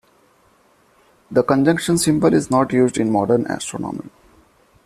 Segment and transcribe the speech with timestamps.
[1.29, 4.09] The conjunction symbol is not used in modern astronomy.